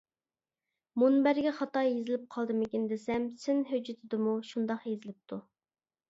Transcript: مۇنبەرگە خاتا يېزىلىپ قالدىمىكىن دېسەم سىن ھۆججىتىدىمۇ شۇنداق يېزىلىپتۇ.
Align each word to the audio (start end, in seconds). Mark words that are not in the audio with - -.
مۇنبەرگە 1.01 1.51
خاتا 1.57 1.83
يېزىلىپ 1.87 2.23
قالدىمىكىن 2.35 2.87
دېسەم 2.91 3.27
سىن 3.43 3.61
ھۆججىتىدىمۇ 3.73 4.33
شۇنداق 4.53 4.87
يېزىلىپتۇ. 4.93 5.39